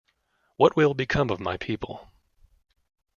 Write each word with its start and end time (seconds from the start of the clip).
What 0.57 0.75
will 0.75 0.95
become 0.95 1.29
of 1.29 1.39
my 1.39 1.57
people? 1.57 2.11